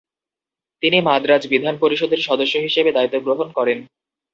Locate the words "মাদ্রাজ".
1.01-1.43